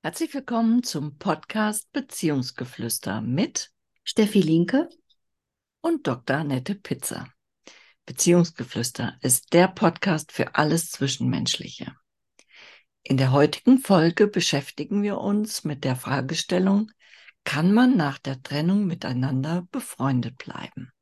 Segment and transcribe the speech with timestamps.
[0.00, 3.72] Herzlich willkommen zum Podcast Beziehungsgeflüster mit
[4.04, 4.88] Steffi Linke
[5.80, 6.36] und Dr.
[6.36, 7.28] Annette Pizza.
[8.06, 11.96] Beziehungsgeflüster ist der Podcast für alles Zwischenmenschliche.
[13.02, 16.92] In der heutigen Folge beschäftigen wir uns mit der Fragestellung,
[17.42, 20.92] kann man nach der Trennung miteinander befreundet bleiben?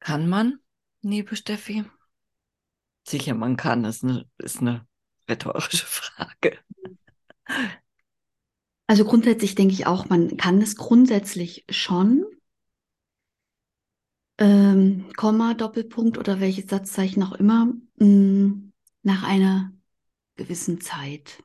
[0.00, 0.58] Kann man,
[1.02, 1.84] liebe Steffi?
[3.06, 3.84] Sicher, man kann.
[3.84, 4.88] Das ist eine, ist eine
[5.28, 6.58] rhetorische Frage.
[8.86, 12.24] Also grundsätzlich denke ich auch, man kann es grundsätzlich schon.
[14.38, 19.72] Ähm, Komma, Doppelpunkt oder welches Satzzeichen auch immer, mh, mm, nach einer
[20.36, 21.42] gewissen Zeit.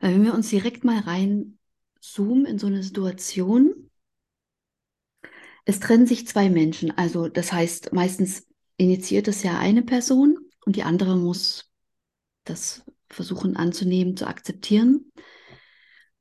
[0.00, 1.58] Weil wenn wir uns direkt mal rein
[2.00, 3.90] zoomen in so eine Situation,
[5.64, 6.90] es trennen sich zwei Menschen.
[6.96, 8.46] Also das heißt, meistens
[8.78, 11.71] initiiert es ja eine Person und die andere muss
[12.44, 15.12] das versuchen anzunehmen, zu akzeptieren.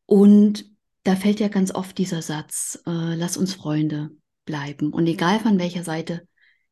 [0.06, 0.66] Und
[1.04, 4.12] da fällt ja ganz oft dieser Satz, äh, lass uns Freunde
[4.45, 4.92] bleiben.
[4.92, 6.28] Und egal von welcher Seite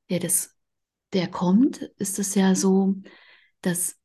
[0.09, 0.55] der das,
[1.13, 2.95] der kommt, ist es ja so,
[3.61, 3.95] dass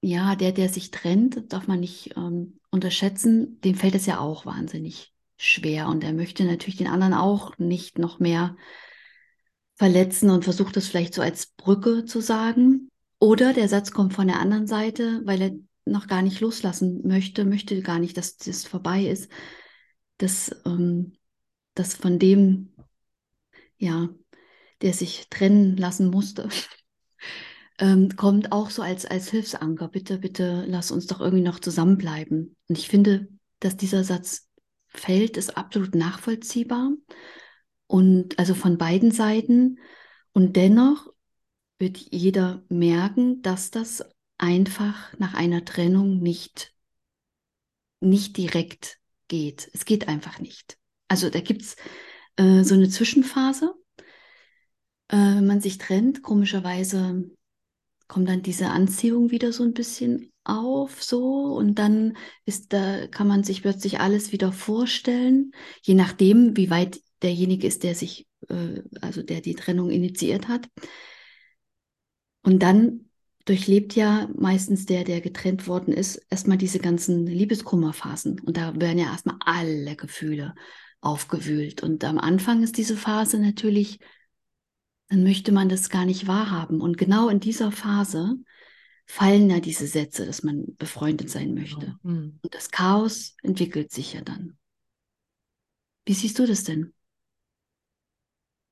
[0.00, 4.44] ja, der, der sich trennt, darf man nicht ähm, unterschätzen, dem fällt es ja auch
[4.44, 5.88] wahnsinnig schwer.
[5.88, 8.56] Und er möchte natürlich den anderen auch nicht noch mehr
[9.76, 12.90] verletzen und versucht das vielleicht so als Brücke zu sagen.
[13.24, 15.52] Oder der Satz kommt von der anderen Seite, weil er
[15.86, 19.32] noch gar nicht loslassen möchte, möchte gar nicht, dass das vorbei ist,
[20.18, 21.16] dass, ähm,
[21.72, 22.74] dass von dem,
[23.78, 24.10] ja,
[24.82, 26.50] der sich trennen lassen musste,
[27.78, 29.88] ähm, kommt auch so als, als Hilfsanker.
[29.88, 32.54] Bitte, bitte, lass uns doch irgendwie noch zusammenbleiben.
[32.68, 34.50] Und ich finde, dass dieser Satz
[34.88, 36.90] fällt, ist absolut nachvollziehbar.
[37.86, 39.78] Und also von beiden Seiten.
[40.34, 41.13] Und dennoch
[41.78, 44.04] wird jeder merken, dass das
[44.38, 46.72] einfach nach einer Trennung nicht,
[48.00, 49.70] nicht direkt geht.
[49.72, 50.78] Es geht einfach nicht.
[51.08, 51.76] Also da gibt es
[52.36, 53.74] äh, so eine Zwischenphase.
[55.08, 57.30] Äh, wenn man sich trennt, komischerweise
[58.08, 63.26] kommt dann diese Anziehung wieder so ein bisschen auf, so und dann ist da kann
[63.26, 65.52] man sich plötzlich alles wieder vorstellen,
[65.82, 70.68] je nachdem, wie weit derjenige ist, der sich, äh, also der die Trennung initiiert hat.
[72.44, 73.10] Und dann
[73.46, 78.40] durchlebt ja meistens der, der getrennt worden ist, erstmal diese ganzen Liebeskummerphasen.
[78.40, 80.54] Und da werden ja erstmal alle Gefühle
[81.00, 81.82] aufgewühlt.
[81.82, 83.98] Und am Anfang ist diese Phase natürlich,
[85.08, 86.80] dann möchte man das gar nicht wahrhaben.
[86.80, 88.36] Und genau in dieser Phase
[89.06, 91.98] fallen ja diese Sätze, dass man befreundet sein möchte.
[92.02, 92.38] Mhm.
[92.42, 94.56] Und das Chaos entwickelt sich ja dann.
[96.06, 96.94] Wie siehst du das denn?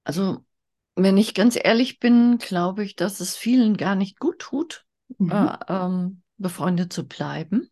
[0.04, 0.44] Also
[0.94, 4.84] wenn ich ganz ehrlich bin, glaube ich, dass es vielen gar nicht gut tut,
[5.18, 5.30] mhm.
[5.30, 7.70] äh, ähm, befreundet zu bleiben,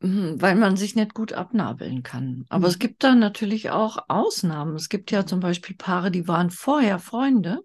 [0.00, 2.44] mhm, weil man sich nicht gut abnabeln kann.
[2.48, 2.72] Aber mhm.
[2.72, 4.74] es gibt da natürlich auch Ausnahmen.
[4.74, 7.60] Es gibt ja zum Beispiel Paare, die waren vorher Freunde.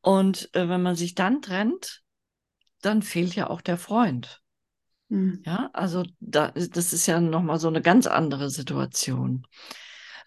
[0.00, 2.02] Und äh, wenn man sich dann trennt,
[2.82, 4.40] dann fehlt ja auch der Freund.
[5.08, 5.42] Mhm.
[5.44, 9.46] Ja, also da, das ist ja nochmal so eine ganz andere Situation.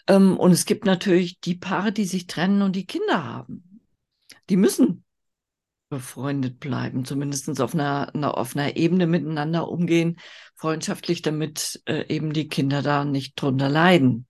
[0.07, 3.81] Ähm, und es gibt natürlich die Paare, die sich trennen und die Kinder haben.
[4.49, 5.03] Die müssen
[5.89, 10.17] befreundet bleiben, zumindest auf einer, einer, auf einer Ebene miteinander umgehen,
[10.55, 14.25] freundschaftlich, damit äh, eben die Kinder da nicht drunter leiden.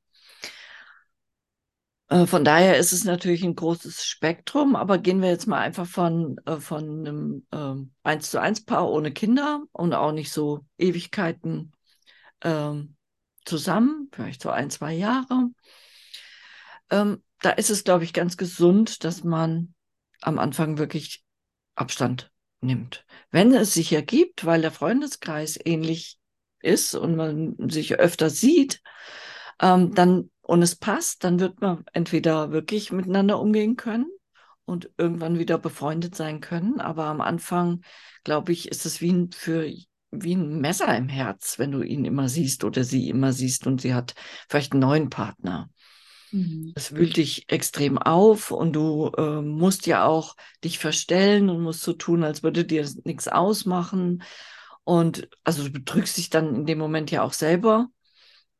[2.12, 5.88] Äh, von daher ist es natürlich ein großes Spektrum, aber gehen wir jetzt mal einfach
[5.88, 10.66] von, äh, von einem äh, 1 zu 1 Paar ohne Kinder und auch nicht so
[10.78, 11.72] Ewigkeiten
[12.44, 12.98] ähm,
[13.46, 15.50] zusammen, vielleicht so ein, zwei Jahre.
[16.90, 19.74] Ähm, da ist es, glaube ich, ganz gesund, dass man
[20.22, 21.24] am Anfang wirklich
[21.76, 22.32] Abstand
[22.62, 23.06] nimmt.
[23.32, 26.20] Wenn es sich ergibt, weil der Freundeskreis ähnlich
[26.60, 28.82] ist und man sich öfter sieht,
[29.60, 34.08] ähm, dann und es passt, dann wird man entweder wirklich miteinander umgehen können
[34.66, 36.82] und irgendwann wieder befreundet sein können.
[36.82, 37.82] Aber am Anfang,
[38.24, 39.66] glaube ich, ist es wie für
[40.12, 43.82] wie ein Messer im Herz, wenn du ihn immer siehst oder sie immer siehst und
[43.82, 44.14] sie hat
[44.50, 45.70] vielleicht einen neuen Partner.
[46.32, 46.74] Mhm.
[46.76, 51.82] Es wühlt dich extrem auf und du äh, musst ja auch dich verstellen und musst
[51.82, 54.24] so tun, als würde dir nichts ausmachen.
[54.84, 57.88] Und also du bedrückst dich dann in dem Moment ja auch selber.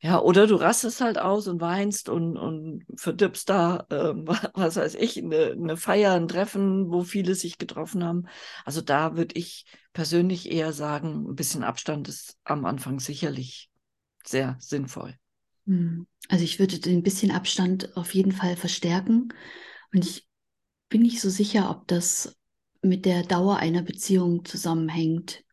[0.00, 4.12] Ja, oder du rastest halt aus und weinst und, und verdirbst da, äh,
[4.54, 8.26] was weiß ich, eine, eine Feier, ein Treffen, wo viele sich getroffen haben.
[8.64, 13.70] Also da würde ich persönlich eher sagen, ein bisschen Abstand ist am Anfang sicherlich
[14.24, 15.16] sehr sinnvoll.
[15.66, 16.06] Hm.
[16.28, 19.32] Also ich würde den bisschen Abstand auf jeden Fall verstärken.
[19.92, 20.26] Und ich
[20.88, 22.36] bin nicht so sicher, ob das
[22.82, 25.44] mit der Dauer einer Beziehung zusammenhängt.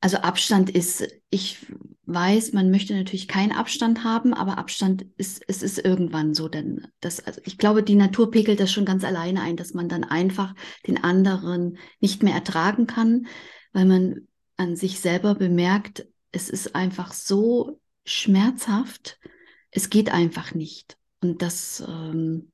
[0.00, 1.66] Also Abstand ist, ich
[2.06, 6.86] weiß, man möchte natürlich keinen Abstand haben, aber Abstand ist, es ist irgendwann so, denn
[7.00, 10.04] das, also ich glaube, die Natur pegelt das schon ganz alleine ein, dass man dann
[10.04, 10.54] einfach
[10.86, 13.26] den anderen nicht mehr ertragen kann,
[13.72, 19.18] weil man an sich selber bemerkt, es ist einfach so schmerzhaft,
[19.70, 20.96] es geht einfach nicht.
[21.20, 22.52] Und das, ähm,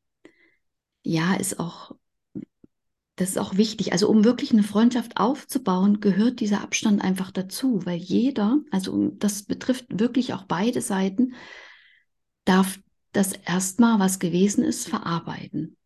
[1.02, 1.94] ja, ist auch
[3.16, 3.92] das ist auch wichtig.
[3.92, 9.44] Also um wirklich eine Freundschaft aufzubauen, gehört dieser Abstand einfach dazu, weil jeder, also das
[9.44, 11.34] betrifft wirklich auch beide Seiten,
[12.44, 12.78] darf
[13.12, 15.76] das erstmal, was gewesen ist, verarbeiten.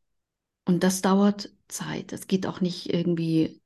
[0.64, 2.12] Und das dauert Zeit.
[2.12, 3.60] Das geht auch nicht irgendwie,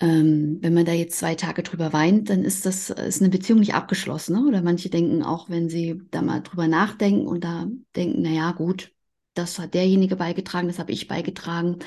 [0.00, 3.60] ähm, wenn man da jetzt zwei Tage drüber weint, dann ist das ist eine Beziehung
[3.60, 4.34] nicht abgeschlossen.
[4.34, 4.48] Ne?
[4.48, 8.93] Oder manche denken auch, wenn sie da mal drüber nachdenken und da denken, naja, gut,
[9.34, 11.78] das hat derjenige beigetragen, das habe ich beigetragen.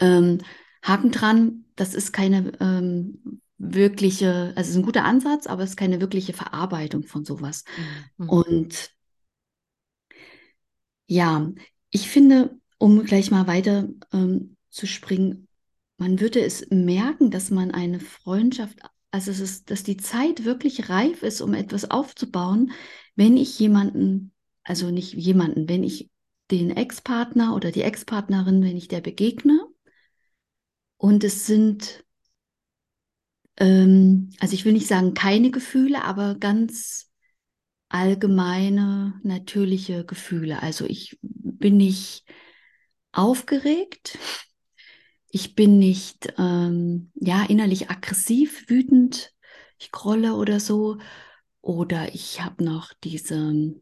[0.00, 0.38] Ähm,
[0.82, 5.70] Haken dran, das ist keine ähm, wirkliche, also es ist ein guter Ansatz, aber es
[5.70, 7.64] ist keine wirkliche Verarbeitung von sowas.
[8.18, 8.28] Mhm.
[8.28, 8.90] Und
[11.06, 11.50] ja,
[11.90, 15.48] ich finde, um gleich mal weiter ähm, zu springen,
[15.98, 18.78] man würde es merken, dass man eine Freundschaft,
[19.10, 22.72] also es ist, dass die Zeit wirklich reif ist, um etwas aufzubauen,
[23.14, 24.32] wenn ich jemanden,
[24.62, 26.10] also nicht jemanden, wenn ich
[26.50, 29.60] den Ex-Partner oder die Ex-Partnerin, wenn ich der begegne.
[30.96, 32.04] Und es sind,
[33.58, 37.10] ähm, also ich will nicht sagen keine Gefühle, aber ganz
[37.88, 40.62] allgemeine, natürliche Gefühle.
[40.62, 42.24] Also ich bin nicht
[43.12, 44.18] aufgeregt,
[45.28, 49.34] ich bin nicht ähm, ja innerlich aggressiv, wütend,
[49.78, 50.98] ich grolle oder so,
[51.60, 53.74] oder ich habe noch diese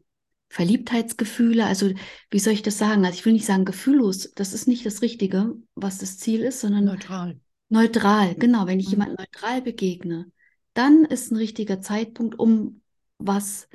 [0.55, 1.91] Verliebtheitsgefühle, also
[2.31, 3.03] wie soll ich das sagen?
[3.03, 6.61] Also ich will nicht sagen gefühllos, das ist nicht das Richtige, was das Ziel ist,
[6.61, 7.41] sondern neutral.
[7.67, 8.65] Neutral, genau.
[8.65, 8.91] Wenn ich mhm.
[8.91, 10.31] jemand neutral begegne,
[10.73, 12.79] dann ist ein richtiger Zeitpunkt, um
[13.17, 13.67] was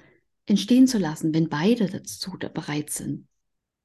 [0.47, 3.29] entstehen zu lassen, wenn beide dazu bereit sind.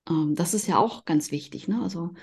[0.10, 1.68] Ähm, das ist ja auch ganz wichtig.
[1.68, 1.82] Ne?
[1.82, 2.14] Also,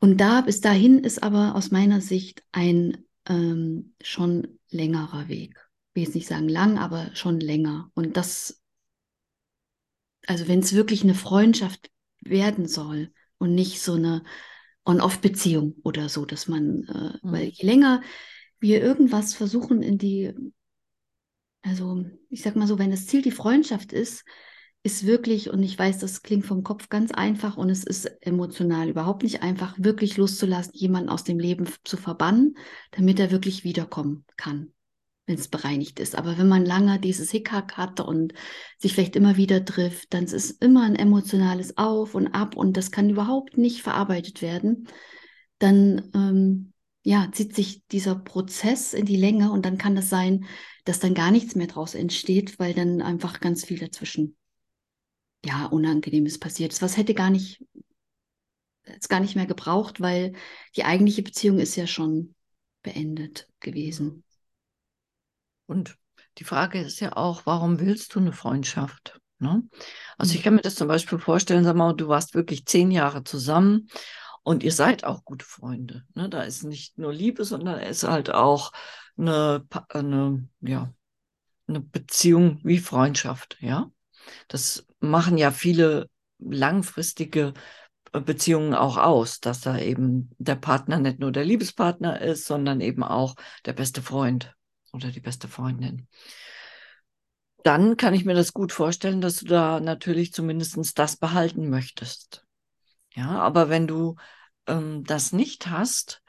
[0.00, 5.54] und da bis dahin ist aber aus meiner Sicht ein ähm, schon längerer Weg.
[5.90, 7.92] Ich will jetzt nicht sagen lang, aber schon länger.
[7.94, 8.59] Und das
[10.30, 11.90] also wenn es wirklich eine Freundschaft
[12.20, 14.22] werden soll und nicht so eine
[14.84, 17.32] On-Off-Beziehung oder so, dass man, äh, mhm.
[17.32, 18.00] weil je länger
[18.60, 20.32] wir irgendwas versuchen in die,
[21.62, 24.24] also ich sag mal so, wenn das Ziel die Freundschaft ist,
[24.84, 28.88] ist wirklich, und ich weiß, das klingt vom Kopf ganz einfach und es ist emotional
[28.88, 32.56] überhaupt nicht einfach, wirklich loszulassen, jemanden aus dem Leben zu verbannen,
[32.92, 34.72] damit er wirklich wiederkommen kann
[35.30, 36.16] wenn es bereinigt ist.
[36.16, 38.34] Aber wenn man lange dieses Hickhack hat und
[38.78, 42.76] sich vielleicht immer wieder trifft, dann ist es immer ein emotionales Auf und Ab und
[42.76, 44.88] das kann überhaupt nicht verarbeitet werden.
[45.58, 46.72] Dann ähm,
[47.02, 50.46] ja, zieht sich dieser Prozess in die Länge und dann kann es das sein,
[50.84, 54.36] dass dann gar nichts mehr draus entsteht, weil dann einfach ganz viel dazwischen
[55.44, 56.82] ja Unangenehmes passiert ist.
[56.82, 57.64] Was hätte gar nicht
[58.82, 60.32] es gar nicht mehr gebraucht, weil
[60.74, 62.34] die eigentliche Beziehung ist ja schon
[62.82, 64.24] beendet gewesen.
[65.70, 65.96] Und
[66.38, 69.20] die Frage ist ja auch, warum willst du eine Freundschaft?
[69.38, 69.62] Ne?
[70.18, 70.42] Also ich mhm.
[70.42, 73.88] kann mir das zum Beispiel vorstellen, sag mal, du warst wirklich zehn Jahre zusammen
[74.42, 76.02] und ihr seid auch gute Freunde.
[76.14, 76.28] Ne?
[76.28, 78.72] Da ist nicht nur Liebe, sondern es ist halt auch
[79.16, 80.92] eine, eine, ja,
[81.68, 83.56] eine Beziehung wie Freundschaft.
[83.60, 83.92] Ja,
[84.48, 86.10] das machen ja viele
[86.40, 87.54] langfristige
[88.10, 93.04] Beziehungen auch aus, dass da eben der Partner nicht nur der Liebespartner ist, sondern eben
[93.04, 93.36] auch
[93.66, 94.52] der beste Freund
[94.92, 96.06] oder die beste Freundin.
[97.62, 102.46] Dann kann ich mir das gut vorstellen, dass du da natürlich zumindest das behalten möchtest.
[103.14, 104.16] Ja, aber wenn du
[104.66, 106.22] ähm, das nicht hast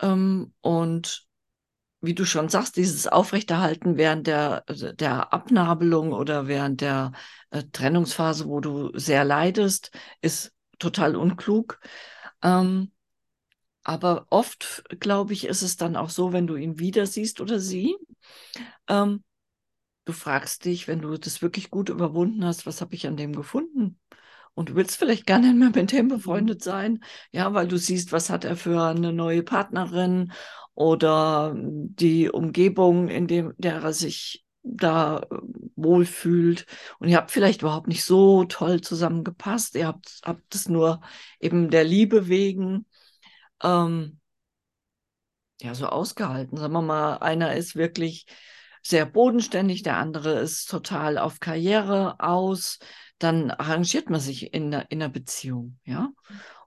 [0.00, 1.26] ähm, und
[2.00, 7.12] wie du schon sagst, dieses Aufrechterhalten während der, der Abnabelung oder während der
[7.50, 11.80] äh, Trennungsphase, wo du sehr leidest, ist total unklug.
[12.42, 12.92] Ähm,
[13.86, 17.60] aber oft, glaube ich, ist es dann auch so, wenn du ihn wieder siehst oder
[17.60, 17.96] sie,
[18.88, 19.22] ähm,
[20.04, 23.32] du fragst dich, wenn du das wirklich gut überwunden hast, was habe ich an dem
[23.32, 24.00] gefunden?
[24.54, 26.10] Und du willst vielleicht gar nicht mehr mit dem mhm.
[26.10, 30.32] befreundet sein, ja, weil du siehst, was hat er für eine neue Partnerin
[30.74, 35.36] oder die Umgebung, in dem der er sich da äh,
[35.76, 36.66] wohlfühlt.
[36.98, 39.76] Und ihr habt vielleicht überhaupt nicht so toll zusammengepasst.
[39.76, 41.02] Ihr habt, habt es nur
[41.38, 42.84] eben der Liebe wegen
[43.62, 44.20] ähm,
[45.60, 46.58] ja, so ausgehalten.
[46.58, 48.26] Sagen wir mal, einer ist wirklich
[48.82, 52.78] sehr bodenständig, der andere ist total auf Karriere aus.
[53.18, 56.10] Dann arrangiert man sich in, in einer Beziehung, ja.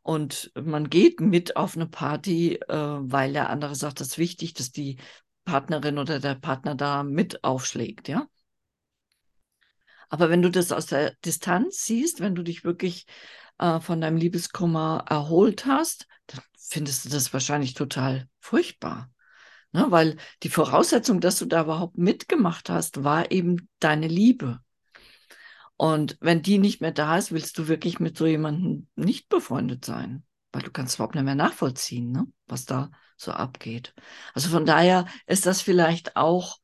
[0.02, 4.54] Und man geht mit auf eine Party, äh, weil der andere sagt, das ist wichtig,
[4.54, 4.98] dass die
[5.46, 8.28] Partnerin oder der Partner da mit aufschlägt, ja.
[10.10, 13.06] Aber wenn du das aus der Distanz siehst, wenn du dich wirklich
[13.60, 19.12] äh, von deinem Liebeskummer erholt hast, dann findest du das wahrscheinlich total furchtbar.
[19.72, 19.88] Ne?
[19.90, 24.60] Weil die Voraussetzung, dass du da überhaupt mitgemacht hast, war eben deine Liebe.
[25.78, 29.84] Und wenn die nicht mehr da ist, willst du wirklich mit so jemandem nicht befreundet
[29.84, 32.28] sein, weil du kannst überhaupt nicht mehr nachvollziehen, ne?
[32.48, 33.96] was da so abgeht.
[34.34, 36.58] Also von daher ist das vielleicht auch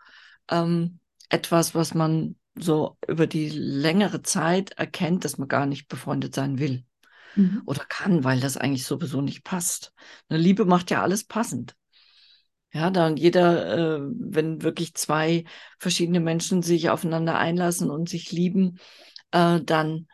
[0.50, 6.36] ähm, etwas, was man so über die längere Zeit erkennt, dass man gar nicht befreundet
[6.36, 6.86] sein will
[7.36, 7.62] mhm.
[7.66, 9.94] oder kann, weil das eigentlich sowieso nicht passt.
[10.30, 11.76] Eine Liebe macht ja alles passend.
[12.74, 15.46] Ja, dann jeder, äh, wenn wirklich zwei
[15.80, 18.80] verschiedene Menschen sich aufeinander einlassen und sich lieben,
[19.32, 20.08] äh, dann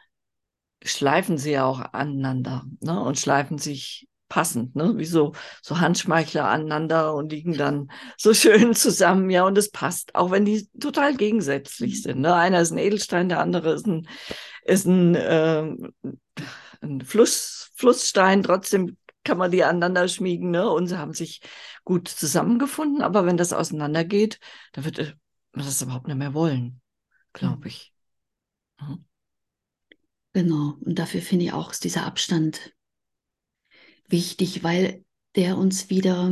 [0.84, 3.00] schleifen sie ja auch aneinander ne?
[3.01, 4.94] und schleifen sich passend, ne?
[4.98, 9.30] wie so, so Handschmeichler aneinander und liegen dann so schön zusammen.
[9.30, 12.22] Ja, und es passt, auch wenn die total gegensätzlich sind.
[12.22, 12.34] Ne?
[12.34, 14.08] Einer ist ein Edelstein, der andere ist ein,
[14.63, 15.75] ist ein, äh,
[16.82, 18.44] ein Fluss, Flussstein.
[18.44, 20.70] Trotzdem kann man die aneinander schmiegen ne?
[20.70, 21.42] und sie haben sich
[21.84, 23.02] gut zusammengefunden.
[23.02, 24.40] Aber wenn das auseinandergeht,
[24.74, 25.18] dann wird
[25.54, 26.82] man das überhaupt nicht mehr wollen,
[27.34, 27.94] glaube ich.
[28.80, 29.06] Mhm.
[30.34, 32.74] Genau, und dafür finde ich auch dieser Abstand
[34.08, 35.04] wichtig, weil
[35.36, 36.32] der uns wieder,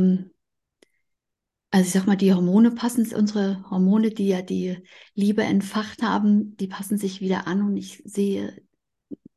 [1.70, 4.82] also ich sag mal, die Hormone passen, unsere Hormone, die ja die
[5.14, 8.62] Liebe entfacht haben, die passen sich wieder an und ich sehe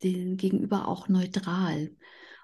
[0.03, 1.91] den Gegenüber auch neutral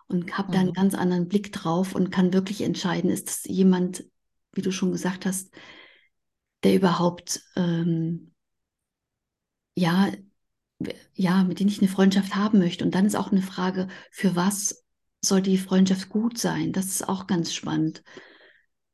[0.08, 0.74] und habe da einen mhm.
[0.74, 4.06] ganz anderen Blick drauf und kann wirklich entscheiden, ist das jemand,
[4.54, 5.54] wie du schon gesagt hast,
[6.64, 8.34] der überhaupt ähm,
[9.80, 10.12] ja,
[11.14, 12.84] ja, mit dem ich eine Freundschaft haben möchte.
[12.84, 14.86] Und dann ist auch eine Frage, für was
[15.22, 16.72] soll die Freundschaft gut sein?
[16.74, 18.04] Das ist auch ganz spannend.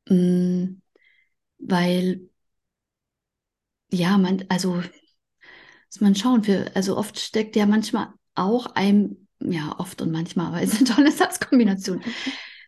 [0.07, 0.81] Mhm,
[1.57, 2.29] weil,
[3.91, 9.77] ja, man, also, muss man schauen, für, also oft steckt ja manchmal auch ein, ja,
[9.79, 12.01] oft und manchmal, aber es ist eine tolle Satzkombination.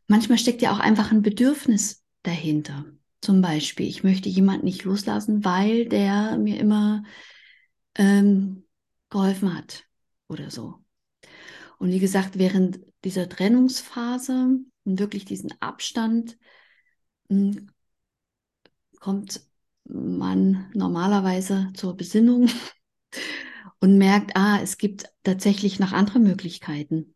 [0.08, 2.86] Manchmal steckt ja auch einfach ein Bedürfnis dahinter.
[3.22, 7.04] Zum Beispiel, ich möchte jemanden nicht loslassen, weil der mir immer
[7.96, 8.66] ähm,
[9.10, 9.86] geholfen hat
[10.28, 10.76] oder so.
[11.80, 16.38] Und wie gesagt, während dieser Trennungsphase und wirklich diesen Abstand
[17.30, 17.70] hm,
[19.00, 19.42] kommt
[19.86, 22.50] man normalerweise zur Besinnung
[23.80, 27.16] und merkt, ah, es gibt tatsächlich noch andere Möglichkeiten.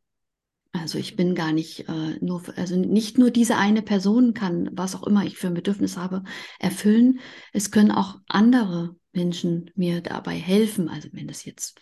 [0.74, 4.96] Also ich bin gar nicht äh, nur, also nicht nur diese eine Person kann, was
[4.96, 6.24] auch immer ich für ein Bedürfnis habe,
[6.60, 7.20] erfüllen.
[7.52, 10.88] Es können auch andere Menschen mir dabei helfen.
[10.88, 11.80] Also wenn das jetzt,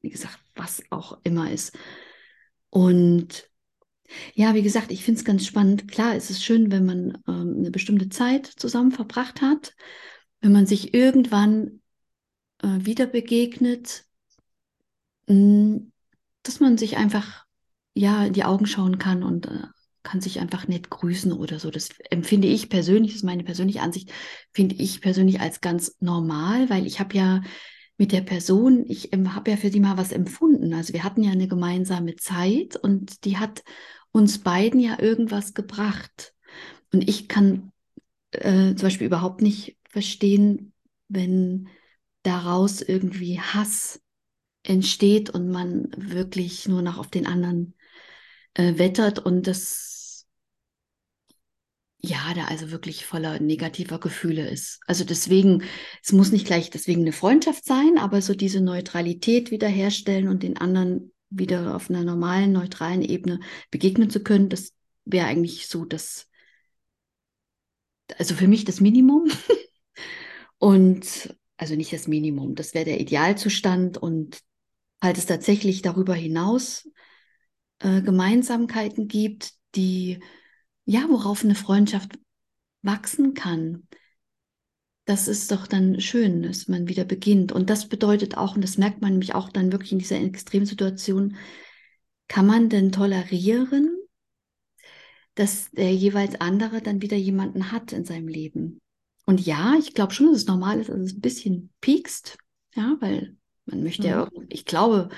[0.00, 1.76] wie gesagt, was auch immer ist.
[2.70, 3.50] Und
[4.34, 5.88] ja, wie gesagt, ich finde es ganz spannend.
[5.88, 9.74] Klar, es ist schön, wenn man ähm, eine bestimmte Zeit zusammen verbracht hat,
[10.40, 11.82] wenn man sich irgendwann
[12.62, 14.04] äh, wieder begegnet,
[16.42, 17.44] dass man sich einfach
[17.94, 19.66] ja in die Augen schauen kann und äh,
[20.02, 21.70] kann sich einfach nett grüßen oder so.
[21.70, 24.10] Das empfinde ich persönlich, das ist meine persönliche Ansicht,
[24.52, 27.42] finde ich persönlich als ganz normal, weil ich habe ja
[27.98, 30.72] mit der Person, ich ähm, habe ja für sie mal was empfunden.
[30.72, 33.62] Also wir hatten ja eine gemeinsame Zeit und die hat
[34.10, 36.32] uns beiden ja irgendwas gebracht.
[36.92, 37.72] Und ich kann
[38.32, 40.72] äh, zum Beispiel überhaupt nicht verstehen,
[41.08, 41.68] wenn
[42.22, 44.00] daraus irgendwie Hass
[44.62, 47.74] entsteht und man wirklich nur noch auf den anderen
[48.54, 49.90] äh, wettert und das
[52.02, 54.80] ja, da also wirklich voller negativer Gefühle ist.
[54.86, 55.64] Also deswegen,
[56.02, 60.56] es muss nicht gleich deswegen eine Freundschaft sein, aber so diese Neutralität wiederherstellen und den
[60.56, 63.40] anderen wieder auf einer normalen, neutralen Ebene
[63.70, 64.72] begegnen zu können, das
[65.04, 66.26] wäre eigentlich so das,
[68.18, 69.30] also für mich das Minimum.
[70.58, 73.98] und also nicht das Minimum, das wäre der Idealzustand.
[73.98, 74.40] Und
[75.00, 76.88] falls es tatsächlich darüber hinaus
[77.80, 80.20] äh, Gemeinsamkeiten gibt, die
[80.84, 82.18] ja, worauf eine Freundschaft
[82.82, 83.86] wachsen kann.
[85.04, 87.52] Das ist doch dann schön, dass man wieder beginnt.
[87.52, 91.36] Und das bedeutet auch, und das merkt man nämlich auch dann wirklich in dieser Extremsituation,
[92.28, 93.96] kann man denn tolerieren,
[95.34, 98.80] dass der jeweils andere dann wieder jemanden hat in seinem Leben.
[99.26, 102.36] Und ja, ich glaube schon, dass es normal ist, dass es ein bisschen piekst,
[102.74, 103.36] ja, weil
[103.70, 105.08] man möchte ja, ja ich glaube,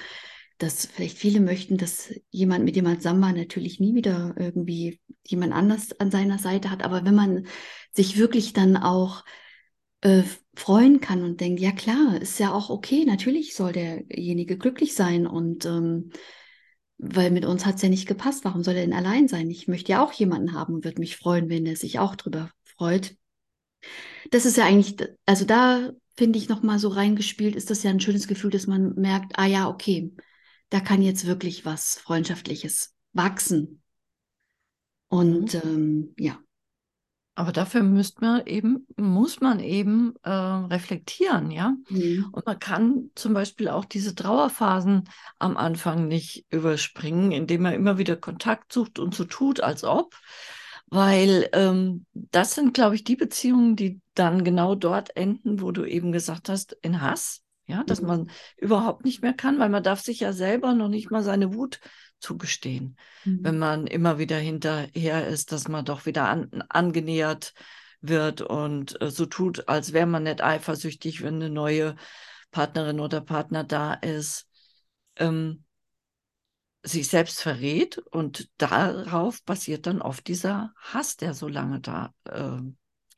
[0.59, 5.01] dass vielleicht viele möchten, dass jemand, mit dem man zusammen war, natürlich nie wieder irgendwie
[5.27, 6.85] jemand anders an seiner Seite hat.
[6.85, 7.47] Aber wenn man
[7.93, 9.25] sich wirklich dann auch
[10.03, 10.23] äh,
[10.55, 15.27] freuen kann und denkt, ja klar, ist ja auch okay, natürlich soll derjenige glücklich sein
[15.27, 16.11] und ähm,
[16.99, 19.51] weil mit uns hat es ja nicht gepasst, warum soll er denn allein sein?
[19.51, 22.51] Ich möchte ja auch jemanden haben und würde mich freuen, wenn er sich auch drüber
[22.63, 23.17] freut.
[24.31, 28.00] Das ist ja eigentlich, also da finde ich nochmal so reingespielt, ist das ja ein
[28.00, 30.14] schönes Gefühl, dass man merkt, ah ja, okay,
[30.69, 33.83] da kann jetzt wirklich was Freundschaftliches wachsen.
[35.09, 35.61] Und mhm.
[35.64, 36.38] ähm, ja.
[37.35, 41.75] Aber dafür müsste man eben, muss man eben äh, reflektieren, ja.
[41.88, 42.28] Mhm.
[42.31, 47.97] Und man kann zum Beispiel auch diese Trauerphasen am Anfang nicht überspringen, indem man immer
[47.97, 50.14] wieder Kontakt sucht und so tut, als ob.
[50.88, 55.85] Weil ähm, das sind, glaube ich, die Beziehungen, die dann genau dort enden, wo du
[55.85, 57.42] eben gesagt hast, in Hass.
[57.66, 58.07] Ja, dass mhm.
[58.09, 61.54] man überhaupt nicht mehr kann, weil man darf sich ja selber noch nicht mal seine
[61.54, 61.78] Wut
[62.19, 63.38] zugestehen, mhm.
[63.42, 67.54] wenn man immer wieder hinterher ist, dass man doch wieder an, angenähert
[68.00, 71.95] wird und äh, so tut, als wäre man nicht eifersüchtig, wenn eine neue
[72.50, 74.49] Partnerin oder Partner da ist,
[75.16, 75.64] ähm,
[76.83, 82.61] sich selbst verrät und darauf basiert dann oft dieser Hass, der so lange da äh,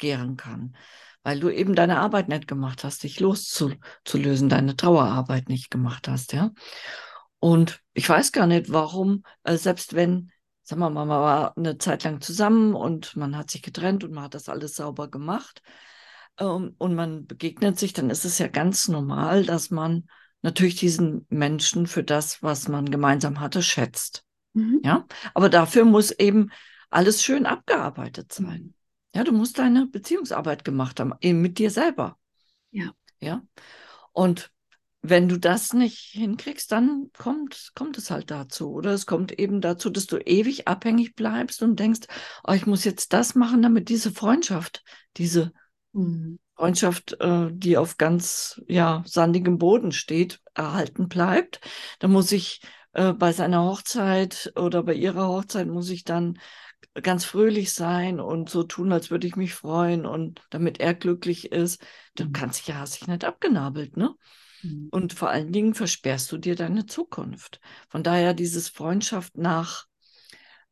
[0.05, 0.77] gären kann,
[1.23, 6.35] weil du eben deine Arbeit nicht gemacht hast, dich loszulösen, deine Trauerarbeit nicht gemacht hast,
[6.35, 6.51] ja.
[7.41, 10.31] Und ich weiß gar nicht, warum, äh, selbst wenn,
[10.63, 14.13] sagen wir mal, man war eine Zeit lang zusammen und man hat sich getrennt und
[14.13, 15.63] man hat das alles sauber gemacht
[16.39, 20.05] ähm, und man begegnet sich, dann ist es ja ganz normal, dass man
[20.43, 24.23] natürlich diesen Menschen für das, was man gemeinsam hatte, schätzt.
[24.53, 24.81] Mhm.
[24.85, 26.51] Ja, aber dafür muss eben
[26.91, 28.75] alles schön abgearbeitet sein.
[29.15, 32.19] Ja, du musst deine Beziehungsarbeit gemacht haben, eben mit dir selber.
[32.71, 32.91] Ja.
[33.21, 33.43] Ja.
[34.13, 34.51] Und
[35.03, 38.73] wenn du das nicht hinkriegst, dann kommt, kommt es halt dazu.
[38.73, 42.07] Oder es kommt eben dazu, dass du ewig abhängig bleibst und denkst,
[42.43, 44.83] oh, ich muss jetzt das machen, damit diese Freundschaft,
[45.17, 45.53] diese
[45.93, 46.39] mhm.
[46.57, 51.61] Freundschaft, äh, die auf ganz ja, sandigem Boden steht, erhalten bleibt.
[51.99, 52.63] Da muss ich
[52.95, 56.39] äh, bei seiner Hochzeit oder bei ihrer Hochzeit muss ich dann
[57.03, 61.51] ganz fröhlich sein und so tun, als würde ich mich freuen und damit er glücklich
[61.51, 61.85] ist.
[62.15, 62.33] Dann mhm.
[62.33, 64.15] kannst du ja sich nicht abgenabelt, ne?
[64.63, 64.89] Mhm.
[64.91, 67.61] Und vor allen Dingen versperrst du dir deine Zukunft.
[67.89, 69.87] Von daher dieses Freundschaft nach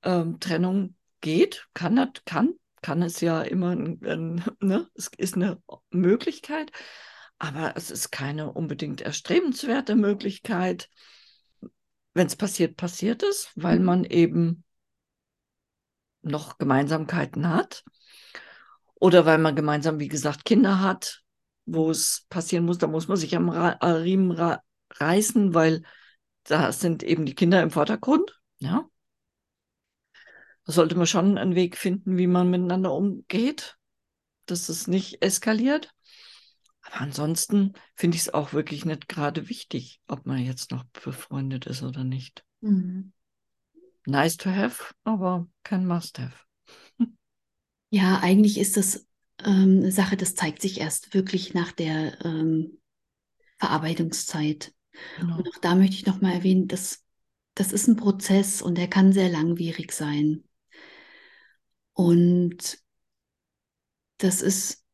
[0.02, 3.74] ähm, Trennung geht, kann, kann, kann es ja immer,
[4.60, 4.88] ne?
[4.94, 6.70] es ist eine Möglichkeit,
[7.38, 10.88] aber es ist keine unbedingt erstrebenswerte Möglichkeit.
[12.14, 13.84] Wenn es passiert, passiert es, weil mhm.
[13.84, 14.64] man eben
[16.22, 17.84] noch Gemeinsamkeiten hat
[18.94, 21.22] oder weil man gemeinsam, wie gesagt, Kinder hat
[21.64, 24.32] wo es passieren muss, da muss man sich am Riemen
[24.90, 25.82] reißen, weil
[26.44, 28.40] da sind eben die Kinder im Vordergrund.
[28.58, 28.88] Ja.
[30.64, 33.76] Da sollte man schon einen Weg finden, wie man miteinander umgeht,
[34.46, 35.92] dass es nicht eskaliert.
[36.82, 41.66] Aber ansonsten finde ich es auch wirklich nicht gerade wichtig, ob man jetzt noch befreundet
[41.66, 42.44] ist oder nicht.
[42.60, 43.12] Mhm.
[44.06, 46.44] Nice to have, aber kein Must-have.
[47.94, 49.06] Ja, eigentlich ist das
[49.44, 52.80] ähm, Sache, das zeigt sich erst wirklich nach der ähm,
[53.58, 54.72] Verarbeitungszeit.
[55.18, 55.36] Genau.
[55.36, 57.04] Und auch da möchte ich nochmal erwähnen, dass
[57.54, 60.42] das ist ein Prozess und der kann sehr langwierig sein.
[61.92, 62.78] Und
[64.18, 64.84] das ist,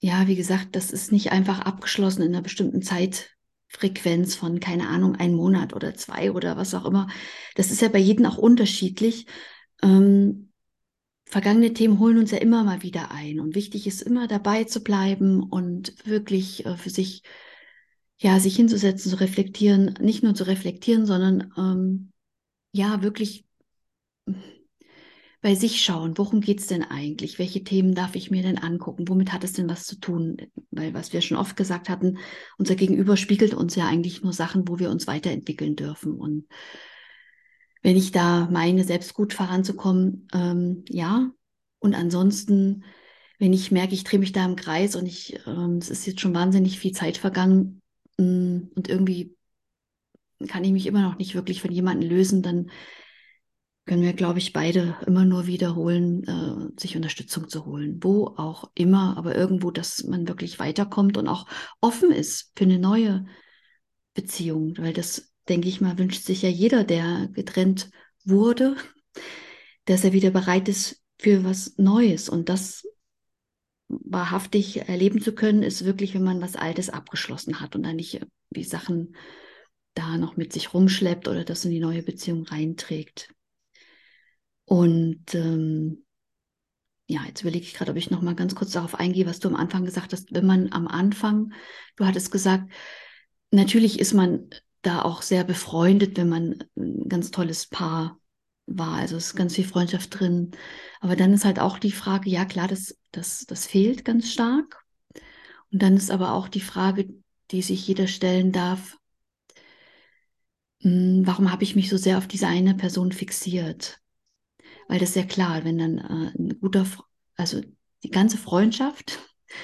[0.00, 2.82] ja, wie gesagt, das ist nicht einfach abgeschlossen in einer bestimmten
[3.72, 7.08] Zeitfrequenz von, keine Ahnung, ein Monat oder zwei oder was auch immer.
[7.54, 9.26] Das ist ja bei jedem auch unterschiedlich.
[9.82, 10.52] Ähm,
[11.24, 13.40] vergangene Themen holen uns ja immer mal wieder ein.
[13.40, 17.22] Und wichtig ist immer dabei zu bleiben und wirklich äh, für sich,
[18.18, 22.12] ja, sich hinzusetzen, zu reflektieren, nicht nur zu reflektieren, sondern ähm,
[22.72, 23.44] ja, wirklich
[25.42, 27.40] bei sich schauen, worum geht es denn eigentlich?
[27.40, 29.08] Welche Themen darf ich mir denn angucken?
[29.08, 30.36] Womit hat es denn was zu tun?
[30.70, 32.18] Weil, was wir schon oft gesagt hatten,
[32.58, 36.14] unser Gegenüber spiegelt uns ja eigentlich nur Sachen, wo wir uns weiterentwickeln dürfen.
[36.14, 36.46] Und
[37.82, 41.28] wenn ich da meine, selbst gut voranzukommen, ähm, ja.
[41.80, 42.84] Und ansonsten,
[43.40, 46.20] wenn ich merke, ich drehe mich da im Kreis und ich, ähm, es ist jetzt
[46.20, 47.82] schon wahnsinnig viel Zeit vergangen
[48.16, 49.36] mh, mm, und irgendwie
[50.46, 52.70] kann ich mich immer noch nicht wirklich von jemandem lösen, dann
[53.84, 57.98] können wir, glaube ich, beide immer nur wiederholen, äh, sich Unterstützung zu holen.
[58.02, 61.46] Wo auch immer, aber irgendwo, dass man wirklich weiterkommt und auch
[61.80, 63.26] offen ist für eine neue
[64.14, 67.90] Beziehung, weil das denke ich mal, wünscht sich ja jeder, der getrennt
[68.24, 68.76] wurde,
[69.86, 72.28] dass er wieder bereit ist für was Neues.
[72.28, 72.86] Und das
[73.88, 78.20] wahrhaftig erleben zu können, ist wirklich, wenn man was Altes abgeschlossen hat und dann nicht
[78.50, 79.16] die Sachen
[79.94, 83.28] da noch mit sich rumschleppt oder das in die neue Beziehung reinträgt.
[84.72, 86.02] Und ähm,
[87.06, 89.48] ja, jetzt überlege ich gerade, ob ich noch mal ganz kurz darauf eingehe, was du
[89.48, 90.32] am Anfang gesagt hast.
[90.32, 91.52] Wenn man am Anfang,
[91.96, 92.72] du hattest gesagt,
[93.50, 94.48] natürlich ist man
[94.80, 98.18] da auch sehr befreundet, wenn man ein ganz tolles Paar
[98.64, 98.94] war.
[98.94, 100.52] Also es ist ganz viel Freundschaft drin.
[101.00, 104.82] Aber dann ist halt auch die Frage, ja klar, das, das, das fehlt ganz stark.
[105.70, 107.10] Und dann ist aber auch die Frage,
[107.50, 108.96] die sich jeder stellen darf,
[110.80, 113.98] hm, warum habe ich mich so sehr auf diese eine Person fixiert?
[114.92, 116.84] Weil das ist ja klar, wenn dann äh, ein guter,
[117.36, 117.62] also
[118.02, 119.20] die ganze Freundschaft,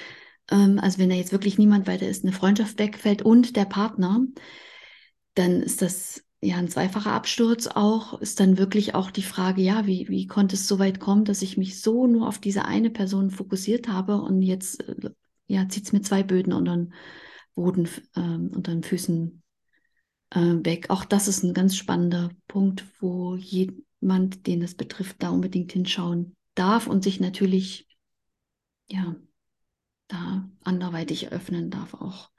[0.50, 4.24] ähm, also wenn da jetzt wirklich niemand weiter ist, eine Freundschaft wegfällt und der Partner,
[5.34, 9.86] dann ist das ja ein zweifacher Absturz auch, ist dann wirklich auch die Frage, ja,
[9.86, 12.88] wie, wie konnte es so weit kommen, dass ich mich so nur auf diese eine
[12.88, 15.10] Person fokussiert habe und jetzt äh,
[15.46, 16.94] ja, zieht es mir zwei Böden unter den
[17.54, 17.86] Boden,
[18.16, 19.42] ähm, unter den Füßen
[20.30, 20.86] äh, weg.
[20.88, 23.36] Auch das ist ein ganz spannender Punkt, wo
[24.00, 27.88] jemand, den es betrifft, da unbedingt hinschauen darf und sich natürlich
[28.88, 29.16] ja
[30.08, 32.30] da anderweitig öffnen darf auch.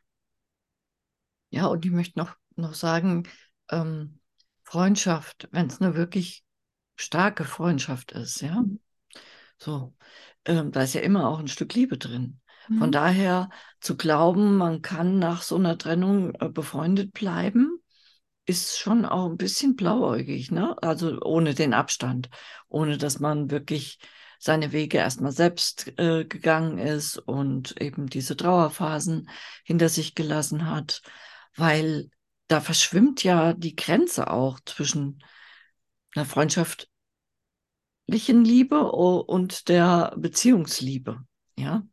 [1.52, 3.28] Ja, und ich möchte noch, noch sagen,
[3.70, 4.20] ähm,
[4.64, 6.44] Freundschaft, wenn es eine wirklich
[6.96, 8.80] starke Freundschaft ist, ja, mhm.
[9.58, 9.96] so,
[10.46, 12.40] ähm, da ist ja immer auch ein Stück Liebe drin.
[12.68, 12.78] Mhm.
[12.80, 17.79] Von daher zu glauben, man kann nach so einer Trennung äh, befreundet bleiben,
[18.50, 20.76] ist schon auch ein bisschen blauäugig, ne?
[20.82, 22.30] Also ohne den Abstand,
[22.68, 24.00] ohne dass man wirklich
[24.40, 29.30] seine Wege erstmal selbst äh, gegangen ist und eben diese Trauerphasen
[29.64, 31.04] hinter sich gelassen hat,
[31.56, 32.10] weil
[32.48, 35.24] da verschwimmt ja die Grenze auch zwischen
[36.16, 36.90] einer freundschaftlichen
[38.44, 41.24] Liebe und der Beziehungsliebe,
[41.56, 41.84] ja.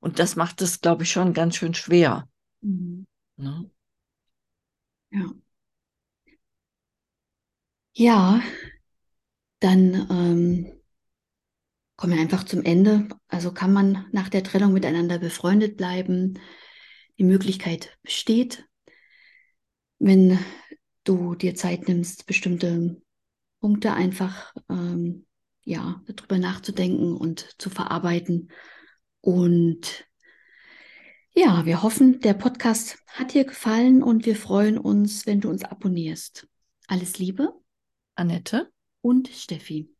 [0.00, 2.28] Und das macht es, glaube ich, schon ganz schön schwer.
[2.62, 3.06] Mhm.
[3.36, 3.70] Ne?
[5.10, 5.30] Ja.
[7.96, 8.42] Ja,
[9.60, 10.80] dann ähm,
[11.96, 13.08] kommen wir einfach zum Ende.
[13.28, 16.40] Also kann man nach der Trennung miteinander befreundet bleiben.
[17.18, 18.66] Die Möglichkeit besteht,
[20.00, 20.38] wenn
[21.04, 23.00] du dir Zeit nimmst, bestimmte
[23.60, 25.26] Punkte einfach ähm,
[25.62, 28.50] ja darüber nachzudenken und zu verarbeiten.
[29.20, 30.04] Und
[31.32, 35.64] ja, wir hoffen, der Podcast hat dir gefallen und wir freuen uns, wenn du uns
[35.64, 36.48] abonnierst.
[36.88, 37.54] Alles Liebe,
[38.16, 39.93] Annette und Steffi.